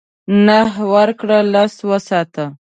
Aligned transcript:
نهه 0.45 0.83
ورکړه 0.95 1.37
لس 1.53 1.73
وساته. 1.89 2.45